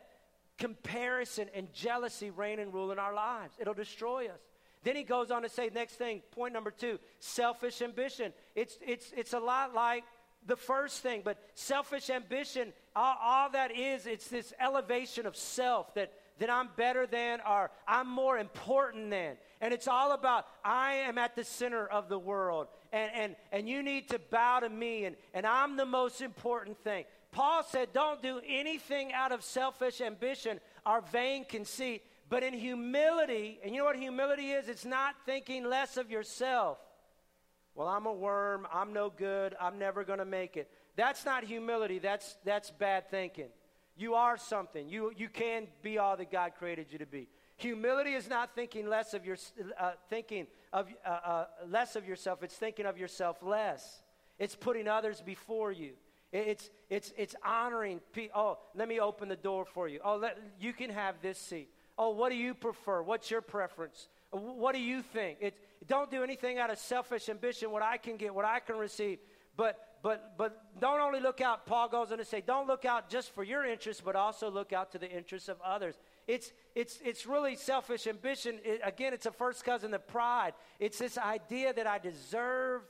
[0.58, 3.56] comparison and jealousy reign and rule in our lives.
[3.60, 4.40] It'll destroy us.
[4.84, 8.32] Then he goes on to say, next thing, point number two, selfish ambition.
[8.56, 10.04] It's, it's, it's a lot like
[10.48, 15.94] the first thing, but selfish ambition, all, all that is, it's this elevation of self
[15.94, 19.38] that that I'm better than or I'm more important than.
[19.62, 23.70] And it's all about I am at the center of the world and, and, and
[23.70, 27.06] you need to bow to me and, and I'm the most important thing.
[27.32, 33.60] Paul said, Don't do anything out of selfish ambition or vain conceit, but in humility.
[33.64, 34.70] And you know what humility is?
[34.70, 36.78] It's not thinking less of yourself.
[37.78, 38.68] Well, I'm a worm.
[38.74, 39.56] I'm no good.
[39.62, 40.68] I'm never going to make it.
[40.96, 42.00] That's not humility.
[42.00, 43.50] That's, that's bad thinking.
[43.96, 44.90] You are something.
[44.90, 47.30] You, you can be all that God created you to be.
[47.58, 49.38] Humility is not thinking less of your
[49.80, 52.42] uh, thinking of uh, uh, less of yourself.
[52.42, 54.02] It's thinking of yourself less.
[54.40, 55.94] It's putting others before you.
[56.32, 58.00] It's it's it's honoring.
[58.14, 60.00] Pe- oh, let me open the door for you.
[60.04, 61.70] Oh, let, you can have this seat.
[61.98, 63.02] Oh, what do you prefer?
[63.02, 64.08] What's your preference?
[64.32, 65.38] What do you think?
[65.42, 67.72] It's, don't do anything out of selfish ambition.
[67.72, 69.20] What I can get, what I can receive.
[69.56, 73.10] But but but don't only look out, Paul goes on to say, don't look out
[73.10, 75.96] just for your interests, but also look out to the interests of others.
[76.28, 78.60] It's it's it's really selfish ambition.
[78.64, 80.54] It, again, it's a first cousin of pride.
[80.80, 82.84] It's this idea that I deserve,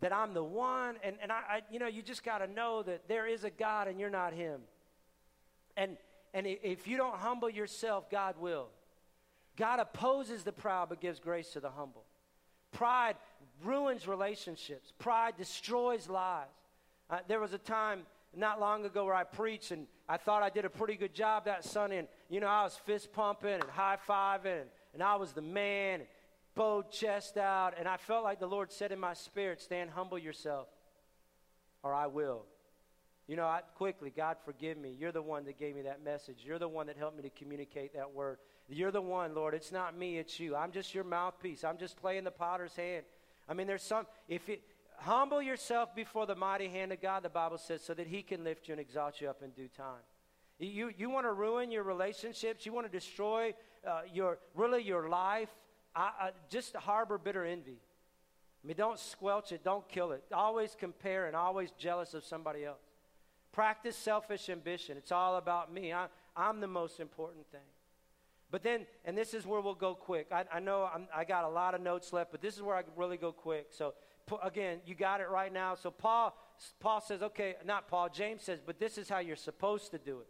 [0.00, 3.08] that I'm the one, and, and I, I you know, you just gotta know that
[3.08, 4.60] there is a God and you're not him.
[5.76, 5.96] And
[6.34, 8.68] and if you don't humble yourself, God will.
[9.56, 12.04] God opposes the proud but gives grace to the humble.
[12.72, 13.16] Pride
[13.62, 14.92] ruins relationships.
[14.98, 16.50] Pride destroys lives.
[17.08, 18.00] Uh, there was a time
[18.36, 21.44] not long ago where I preached and I thought I did a pretty good job
[21.44, 21.98] that Sunday.
[21.98, 25.42] And, you know, I was fist pumping and high fiving and, and I was the
[25.42, 26.08] man, and
[26.54, 27.74] bowed chest out.
[27.78, 30.68] And I felt like the Lord said in my spirit, Stand, humble yourself,
[31.82, 32.44] or I will.
[33.26, 34.94] You know, I, quickly, God, forgive me.
[34.98, 36.38] You're the one that gave me that message.
[36.44, 38.38] You're the one that helped me to communicate that word.
[38.68, 39.54] You're the one, Lord.
[39.54, 40.56] It's not me, it's you.
[40.56, 41.64] I'm just your mouthpiece.
[41.64, 43.04] I'm just playing the potter's hand.
[43.48, 44.62] I mean, there's some, if it,
[44.96, 48.42] humble yourself before the mighty hand of God, the Bible says, so that he can
[48.42, 50.00] lift you and exalt you up in due time.
[50.58, 53.54] You, you want to ruin your relationships, you want to destroy
[53.86, 55.50] uh, your, really your life,
[55.94, 57.78] I, I, just harbor bitter envy.
[58.62, 60.24] I mean, don't squelch it, don't kill it.
[60.32, 62.80] Always compare and always jealous of somebody else.
[63.52, 64.96] Practice selfish ambition.
[64.96, 65.92] It's all about me.
[65.92, 67.60] I, I'm the most important thing.
[68.54, 70.28] But then, and this is where we'll go quick.
[70.30, 72.76] I, I know I'm, i got a lot of notes left, but this is where
[72.76, 73.70] I really go quick.
[73.70, 73.94] So,
[74.44, 75.74] again, you got it right now.
[75.74, 76.38] So, Paul,
[76.78, 80.20] Paul says, okay, not Paul, James says, but this is how you're supposed to do
[80.20, 80.28] it.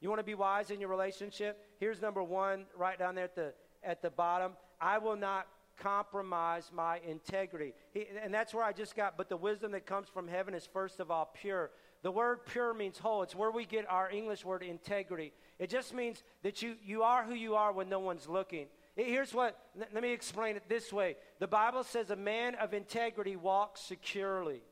[0.00, 1.62] You want to be wise in your relationship?
[1.78, 3.52] Here's number one, right down there at the,
[3.84, 4.52] at the bottom.
[4.80, 5.46] I will not
[5.78, 7.74] compromise my integrity.
[7.92, 10.66] He, and that's where I just got, but the wisdom that comes from heaven is
[10.72, 11.72] first of all pure.
[12.02, 13.22] The word pure means whole.
[13.22, 15.32] It's where we get our English word integrity.
[15.58, 18.66] It just means that you, you are who you are when no one's looking.
[18.96, 21.16] Here's what, let me explain it this way.
[21.38, 24.62] The Bible says a man of integrity walks securely.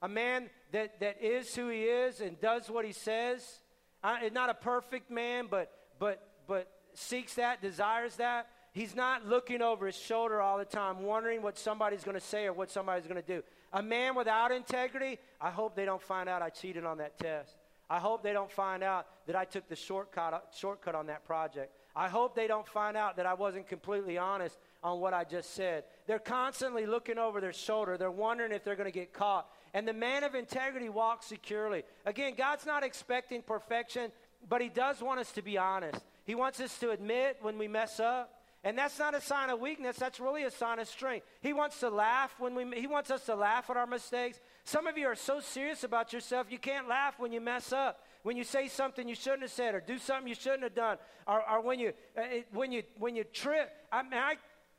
[0.00, 3.60] A man that, that is who he is and does what he says.
[4.02, 8.48] Uh, not a perfect man, but, but, but seeks that, desires that.
[8.72, 12.46] He's not looking over his shoulder all the time, wondering what somebody's going to say
[12.46, 13.42] or what somebody's going to do.
[13.72, 17.56] A man without integrity, I hope they don't find out I cheated on that test.
[17.88, 21.74] I hope they don't find out that I took the shortcut, shortcut on that project.
[21.94, 25.54] I hope they don't find out that I wasn't completely honest on what I just
[25.54, 25.84] said.
[26.06, 27.98] They're constantly looking over their shoulder.
[27.98, 29.46] They're wondering if they're going to get caught.
[29.74, 31.82] And the man of integrity walks securely.
[32.06, 34.10] Again, God's not expecting perfection,
[34.48, 36.02] but He does want us to be honest.
[36.24, 38.41] He wants us to admit when we mess up.
[38.64, 41.26] And that's not a sign of weakness, that's really a sign of strength.
[41.40, 44.38] He wants to laugh when we he wants us to laugh at our mistakes.
[44.64, 48.04] Some of you are so serious about yourself, you can't laugh when you mess up.
[48.22, 50.98] When you say something you shouldn't have said or do something you shouldn't have done
[51.26, 52.22] or, or when you uh,
[52.52, 53.68] when you when you trip.
[53.90, 54.36] I mean, I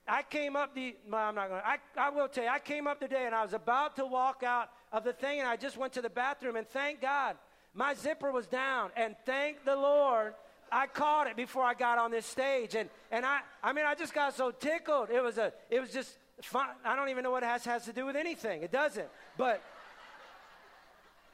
[0.08, 2.88] I came up the well, I'm not going I I will tell you I came
[2.88, 5.76] up today and I was about to walk out of the thing and I just
[5.76, 7.36] went to the bathroom and thank God
[7.74, 10.36] my zipper was down and thank the Lord
[10.72, 13.96] I caught it before I got on this stage, and and I I mean I
[13.96, 15.10] just got so tickled.
[15.10, 16.68] It was a it was just fun.
[16.84, 18.64] I don't even know what it has has to do with anything.
[18.64, 19.08] It doesn't.
[19.38, 19.62] But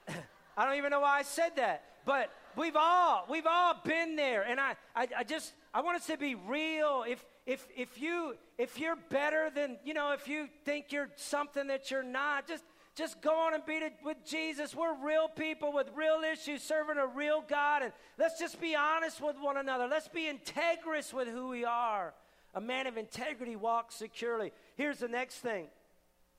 [0.58, 1.84] I don't even know why I said that.
[2.06, 6.08] But we've all we've all been there, and I I, I just I want us
[6.08, 7.06] to be real.
[7.08, 11.68] If if if you if you're better than you know if you think you're something
[11.68, 12.64] that you're not, just
[13.00, 14.76] just go on and it with Jesus.
[14.76, 17.82] We're real people with real issues, serving a real God.
[17.82, 19.88] And let's just be honest with one another.
[19.88, 22.14] Let's be integrous with who we are.
[22.54, 24.52] A man of integrity walks securely.
[24.76, 25.68] Here's the next thing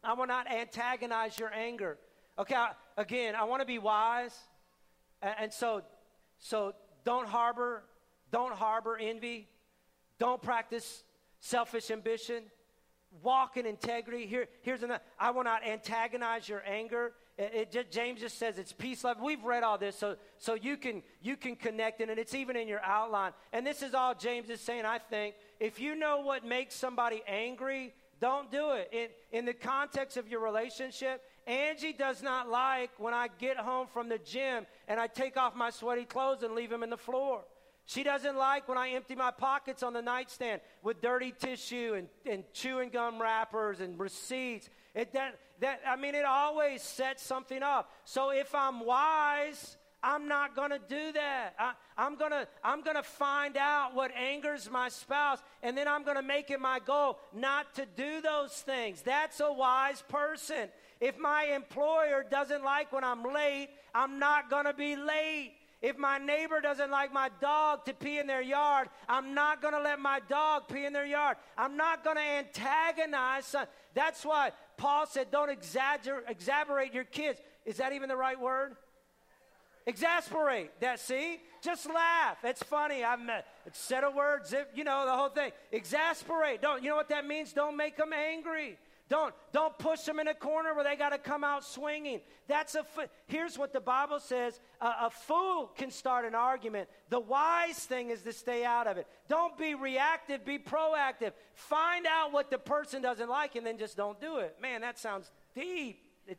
[0.04, 1.96] I will not antagonize your anger.
[2.38, 4.38] Okay, I, again, I want to be wise.
[5.22, 5.82] And, and so,
[6.38, 7.84] so don't harbor,
[8.30, 9.48] don't harbor envy.
[10.18, 11.04] Don't practice
[11.40, 12.42] selfish ambition
[13.22, 14.26] walk in integrity.
[14.26, 15.02] Here, here's another.
[15.18, 17.12] I will not antagonize your anger.
[17.38, 19.20] It, it, James just says it's peace, love.
[19.20, 22.56] We've read all this, so so you can you can connect it, and it's even
[22.56, 23.32] in your outline.
[23.52, 24.84] And this is all James is saying.
[24.84, 28.90] I think if you know what makes somebody angry, don't do it.
[28.92, 33.86] In in the context of your relationship, Angie does not like when I get home
[33.92, 36.96] from the gym and I take off my sweaty clothes and leave them in the
[36.96, 37.42] floor.
[37.90, 42.06] She doesn't like when I empty my pockets on the nightstand with dirty tissue and,
[42.24, 44.70] and chewing gum wrappers and receipts.
[44.94, 47.90] It, that, that, I mean, it always sets something up.
[48.04, 51.54] So if I'm wise, I'm not going to do that.
[51.58, 51.72] I,
[52.06, 56.04] am going to I'm going to find out what angers my spouse, and then I'm
[56.04, 59.02] going to make it my goal not to do those things.
[59.02, 60.68] That's a wise person.
[61.00, 65.54] If my employer doesn't like when I'm late, I'm not going to be late.
[65.82, 69.72] If my neighbor doesn't like my dog to pee in their yard, I'm not going
[69.72, 71.38] to let my dog pee in their yard.
[71.56, 73.46] I'm not going to antagonize.
[73.46, 73.66] Son.
[73.94, 77.40] That's why Paul said, don't exaggerate, your kids.
[77.64, 78.76] Is that even the right word?
[79.86, 80.78] Exasperate.
[80.80, 81.38] That see?
[81.62, 82.36] Just laugh.
[82.44, 83.02] It's funny.
[83.02, 83.20] I've
[83.72, 84.42] said a word,
[84.74, 85.50] you know, the whole thing.
[85.72, 86.60] Exasperate.
[86.60, 87.54] Don't you know what that means?
[87.54, 88.76] Don't make them angry.
[89.10, 92.20] Don't, don't push them in a corner where they got to come out swinging.
[92.46, 92.86] That's a.
[93.26, 96.88] Here's what the Bible says: a, a fool can start an argument.
[97.08, 99.08] The wise thing is to stay out of it.
[99.28, 100.46] Don't be reactive.
[100.46, 101.32] Be proactive.
[101.54, 104.56] Find out what the person doesn't like, and then just don't do it.
[104.62, 105.98] Man, that sounds deep.
[106.28, 106.38] It,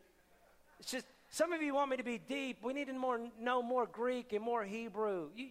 [0.80, 2.64] it's just some of you want me to be deep.
[2.64, 5.30] We need to more, know more Greek and more Hebrew.
[5.36, 5.50] You,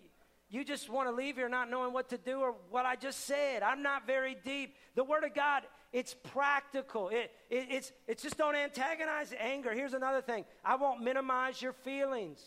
[0.50, 3.20] you just want to leave here not knowing what to do or what I just
[3.20, 3.62] said.
[3.62, 4.74] I'm not very deep.
[4.94, 7.08] The Word of God, it's practical.
[7.08, 9.72] It, it, it's, it's just don't antagonize anger.
[9.72, 12.40] Here's another thing I won't minimize your feelings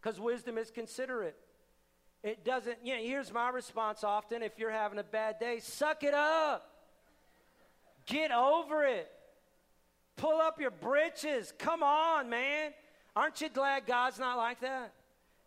[0.00, 1.36] because wisdom is considerate.
[2.22, 6.02] It doesn't, you know, here's my response often if you're having a bad day suck
[6.02, 6.68] it up,
[8.06, 9.10] get over it,
[10.16, 11.52] pull up your britches.
[11.58, 12.72] Come on, man.
[13.16, 14.92] Aren't you glad God's not like that?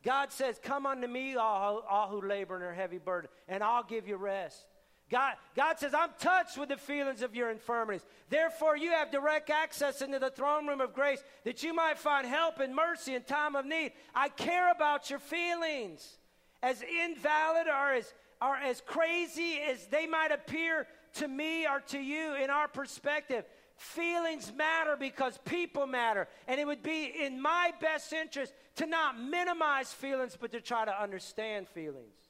[0.04, 3.84] God says, Come unto me, all, all who labor and are heavy burden, and I'll
[3.84, 4.66] give you rest.
[5.14, 8.04] God, God says, I'm touched with the feelings of your infirmities.
[8.32, 12.26] Therefore, you have direct access into the throne room of grace that you might find
[12.26, 13.92] help and mercy in time of need.
[14.16, 16.18] I care about your feelings.
[16.64, 22.00] As invalid or as, or as crazy as they might appear to me or to
[22.00, 23.46] you in our perspective,
[23.76, 26.28] Feelings matter because people matter.
[26.48, 30.86] And it would be in my best interest to not minimize feelings, but to try
[30.86, 32.23] to understand feelings.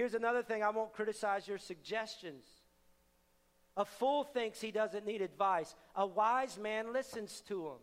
[0.00, 2.46] Here's another thing I won't criticize your suggestions.
[3.76, 7.80] A fool thinks he doesn't need advice, a wise man listens to him.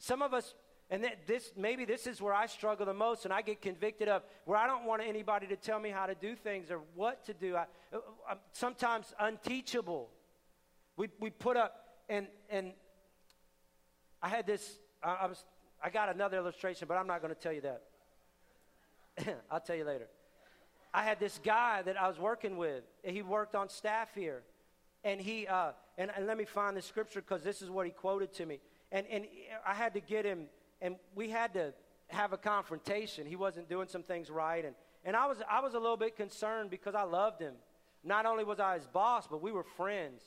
[0.00, 0.56] Some of us
[0.90, 4.24] and this maybe this is where I struggle the most, and I get convicted of
[4.44, 7.32] where I don't want anybody to tell me how to do things or what to
[7.32, 7.54] do.
[7.54, 10.08] I, am uh, sometimes unteachable.
[10.96, 12.72] We we put up and and
[14.20, 14.80] I had this.
[15.00, 15.44] I, I was.
[15.80, 17.82] I got another illustration, but I'm not going to tell you that.
[19.52, 20.08] I'll tell you later.
[20.96, 22.82] I had this guy that I was working with.
[23.02, 24.42] He worked on staff here,
[25.04, 27.92] and he uh, and, and let me find the scripture because this is what he
[27.92, 28.60] quoted to me.
[28.90, 29.26] And and
[29.66, 30.46] I had to get him,
[30.80, 31.74] and we had to
[32.08, 33.26] have a confrontation.
[33.26, 36.16] He wasn't doing some things right, and and I was I was a little bit
[36.16, 37.56] concerned because I loved him.
[38.02, 40.22] Not only was I his boss, but we were friends,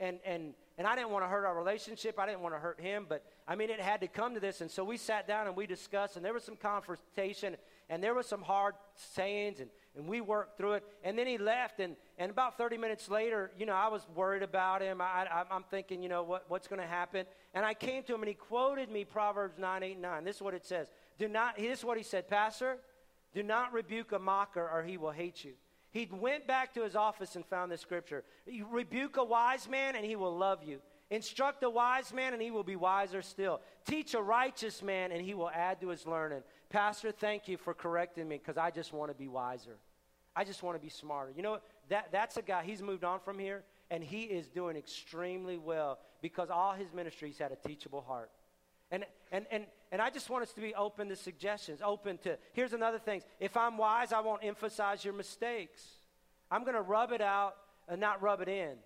[0.00, 2.20] and and and I didn't want to hurt our relationship.
[2.20, 3.04] I didn't want to hurt him.
[3.08, 4.60] But I mean, it had to come to this.
[4.60, 7.56] And so we sat down and we discussed, and there was some confrontation,
[7.90, 10.84] and there was some hard sayings, and, and we worked through it.
[11.02, 14.42] And then he left, and, and about 30 minutes later, you know, I was worried
[14.42, 15.00] about him.
[15.00, 17.26] I, I, am thinking, you know, what, what's going to happen?
[17.52, 20.24] And I came to him, and he quoted me Proverbs 9, 8, 9.
[20.24, 20.88] This is what it says.
[21.18, 22.78] Do not, this is what he said, Pastor,
[23.34, 25.52] do not rebuke a mocker, or he will hate you.
[25.90, 28.22] He went back to his office and found the scripture.
[28.46, 30.80] You rebuke a wise man, and he will love you.
[31.10, 33.62] Instruct a wise man, and he will be wiser still.
[33.86, 36.42] Teach a righteous man, and he will add to his learning.
[36.68, 39.78] Pastor, thank you for correcting me because I just want to be wiser.
[40.38, 41.32] I just want to be smarter.
[41.36, 41.58] You know?
[41.88, 45.98] That, that's a guy, he's moved on from here, and he is doing extremely well
[46.22, 48.30] because all his ministries had a teachable heart.
[48.92, 52.38] And, and, and, and I just want us to be open to suggestions, open to,
[52.52, 53.22] here's another thing.
[53.40, 55.82] If I'm wise, I won't emphasize your mistakes.
[56.52, 57.56] I'm going to rub it out
[57.88, 58.76] and not rub it in.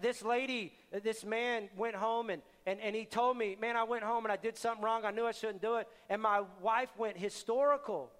[0.00, 3.84] This lady, uh, this man went home and, and, and he told me, Man, I
[3.84, 5.04] went home and I did something wrong.
[5.04, 5.88] I knew I shouldn't do it.
[6.08, 8.10] And my wife went historical.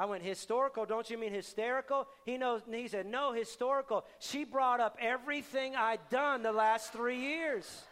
[0.00, 0.86] I went, Historical?
[0.86, 2.08] Don't you mean hysterical?
[2.24, 4.06] He knows, he said, No, historical.
[4.18, 7.82] She brought up everything I'd done the last three years.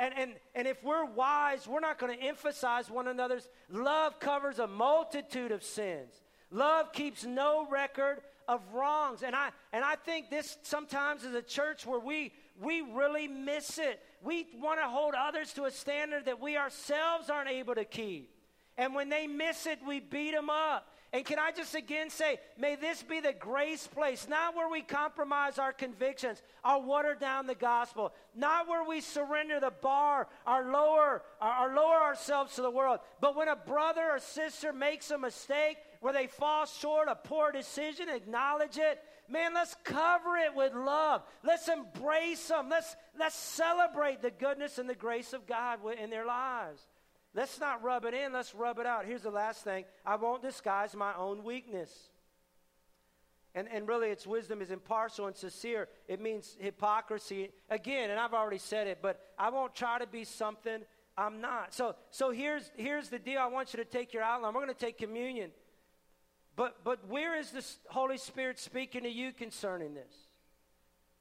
[0.00, 3.48] And, and, and if we're wise, we're not going to emphasize one another's.
[3.68, 6.14] Love covers a multitude of sins.
[6.52, 9.24] Love keeps no record of wrongs.
[9.24, 13.78] And I, and I think this sometimes is a church where we, we really miss
[13.78, 14.00] it.
[14.22, 18.37] We want to hold others to a standard that we ourselves aren't able to keep.
[18.78, 20.86] And when they miss it, we beat them up.
[21.12, 24.82] And can I just again say, may this be the grace place, not where we
[24.82, 30.70] compromise our convictions or water down the gospel, not where we surrender the bar or
[30.70, 35.16] lower, or, lower ourselves to the world, but when a brother or sister makes a
[35.16, 39.00] mistake, where they fall short, a poor decision, acknowledge it.
[39.30, 41.22] Man, let's cover it with love.
[41.42, 42.68] Let's embrace them.
[42.68, 46.86] Let's, let's celebrate the goodness and the grace of God in their lives.
[47.34, 49.04] Let's not rub it in, let's rub it out.
[49.04, 51.90] Here's the last thing I won't disguise my own weakness.
[53.54, 55.88] And, and really, its wisdom is impartial and sincere.
[56.06, 57.50] It means hypocrisy.
[57.70, 60.82] Again, and I've already said it, but I won't try to be something
[61.16, 61.74] I'm not.
[61.74, 63.40] So, so here's, here's the deal.
[63.40, 64.54] I want you to take your outline.
[64.54, 65.50] We're going to take communion.
[66.54, 70.12] But, but where is the Holy Spirit speaking to you concerning this?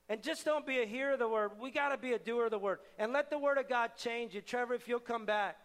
[0.10, 1.52] And just don't be a hearer of the word.
[1.60, 2.80] We got to be a doer of the word.
[3.00, 4.42] And let the word of God change you.
[4.42, 5.58] Trevor, if you'll come back.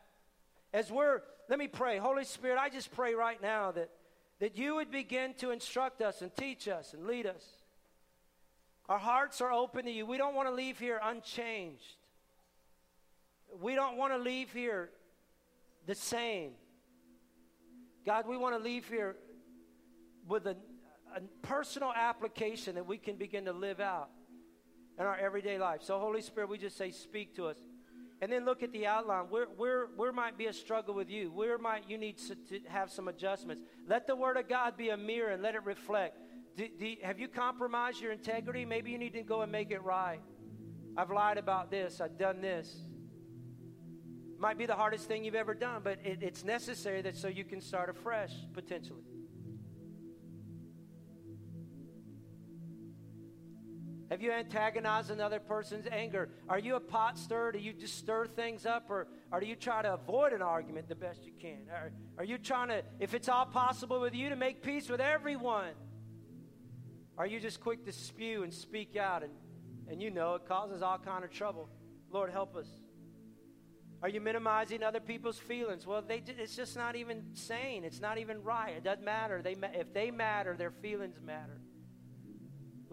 [0.73, 1.99] As we're, let me pray.
[1.99, 3.91] Holy Spirit, I just pray right now that,
[4.41, 7.45] that you would begin to instruct us and teach us and lead us.
[8.89, 10.07] Our hearts are open to you.
[10.07, 11.97] We don't want to leave here unchanged.
[13.61, 14.91] We don't want to leave here
[15.87, 16.53] the same.
[18.05, 19.17] God, we want to leave here
[20.27, 20.57] with a,
[21.15, 24.09] a personal application that we can begin to live out
[24.99, 25.83] in our everyday life.
[25.83, 27.59] So, Holy Spirit, we just say, speak to us.
[28.23, 29.25] And then look at the outline.
[29.31, 31.33] Where, where, where might be a struggle with you?
[31.33, 33.65] Where might you need to, to have some adjustments?
[33.89, 36.19] Let the Word of God be a mirror and let it reflect.
[36.57, 38.65] Do, do, have you compromised your integrity?
[38.65, 40.21] Maybe you need to go and make it right.
[40.97, 42.01] I've lied about this.
[42.01, 42.73] I've done this.
[44.39, 47.45] Might be the hardest thing you've ever done, but it, it's necessary that so you
[47.45, 49.03] can start afresh potentially.
[54.13, 56.29] Have you antagonized another person's anger?
[56.47, 57.51] Are you a pot stirrer?
[57.51, 58.91] Do you just stir things up?
[58.91, 61.61] Or, or do you try to avoid an argument the best you can?
[61.71, 65.01] Are, are you trying to, if it's all possible with you, to make peace with
[65.01, 65.73] everyone?
[67.17, 69.33] Are you just quick to spew and speak out and,
[69.89, 71.71] and you know it causes all kind of trouble?
[72.11, 72.69] Lord, help us.
[74.03, 75.87] Are you minimizing other people's feelings?
[75.87, 77.83] Well, they, it's just not even sane.
[77.83, 78.75] It's not even right.
[78.77, 79.41] It doesn't matter.
[79.41, 81.63] They, if they matter, their feelings matter.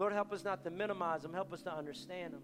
[0.00, 2.40] Lord, help us not to minimize them, help us to understand them.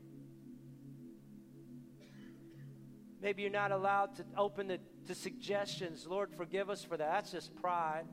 [3.22, 6.06] Maybe you're not allowed to open the, to suggestions.
[6.06, 7.10] Lord, forgive us for that.
[7.10, 8.04] That's just pride.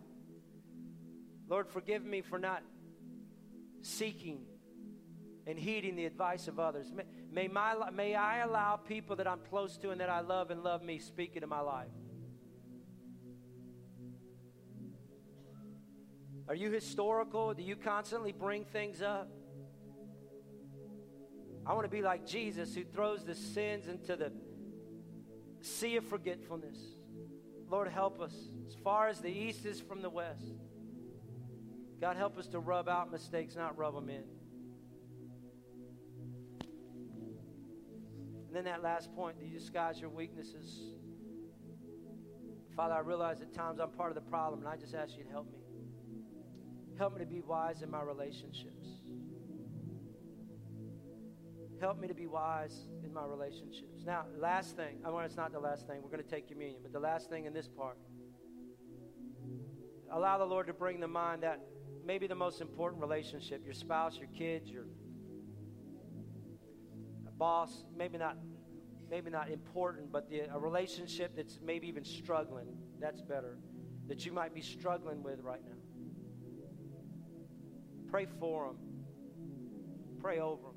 [1.50, 2.64] Lord, forgive me for not
[3.82, 4.46] seeking
[5.46, 6.90] and heeding the advice of others.
[6.96, 10.52] May, may, my, may I allow people that I'm close to and that I love
[10.52, 11.92] and love me speak into my life.
[16.48, 17.54] Are you historical?
[17.54, 19.30] Do you constantly bring things up?
[21.66, 24.32] I want to be like Jesus who throws the sins into the
[25.62, 26.78] sea of forgetfulness.
[27.70, 28.34] Lord, help us
[28.68, 30.44] as far as the east is from the west.
[32.02, 34.24] God, help us to rub out mistakes, not rub them in.
[38.48, 40.82] And then that last point, do you disguise your weaknesses?
[42.76, 45.24] Father, I realize at times I'm part of the problem, and I just ask you
[45.24, 45.63] to help me.
[47.04, 48.88] Help me to be wise in my relationships.
[51.82, 54.06] Help me to be wise in my relationships.
[54.06, 56.02] Now, last thing, I want it's not the last thing.
[56.02, 57.98] We're going to take communion, but the last thing in this part.
[60.14, 61.60] Allow the Lord to bring to mind that
[62.06, 64.86] maybe the most important relationship your spouse, your kids, your
[67.38, 68.38] boss, maybe not
[69.10, 73.58] maybe not important, but the, a relationship that's maybe even struggling, that's better,
[74.08, 75.83] that you might be struggling with right now.
[78.14, 78.78] Pray for them.
[80.22, 80.76] Pray over them.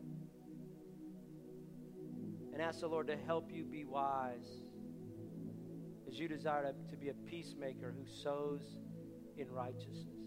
[2.55, 4.63] And ask the Lord to help you be wise
[6.09, 8.63] as you desire to, to be a peacemaker who sows
[9.37, 10.26] in righteousness.